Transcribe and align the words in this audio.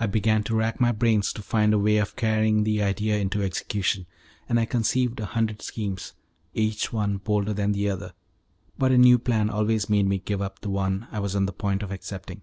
I 0.00 0.06
began 0.06 0.42
to 0.42 0.56
rack 0.56 0.80
my 0.80 0.90
brains 0.90 1.32
to 1.34 1.40
find 1.40 1.72
a 1.72 1.78
way 1.78 1.98
of 1.98 2.16
carrying 2.16 2.64
the 2.64 2.82
idea 2.82 3.16
into 3.16 3.44
execution, 3.44 4.06
and 4.48 4.58
I 4.58 4.64
conceived 4.64 5.20
a 5.20 5.26
hundred 5.26 5.62
schemes, 5.62 6.14
each 6.52 6.92
one 6.92 7.18
bolder 7.18 7.54
than 7.54 7.70
the 7.70 7.88
other, 7.88 8.12
but 8.76 8.90
a 8.90 8.98
new 8.98 9.20
plan 9.20 9.50
always 9.50 9.88
made 9.88 10.08
me 10.08 10.18
give 10.18 10.42
up 10.42 10.62
the 10.62 10.70
one 10.70 11.06
I 11.12 11.20
was 11.20 11.36
on 11.36 11.46
the 11.46 11.52
point 11.52 11.84
of 11.84 11.92
accepting. 11.92 12.42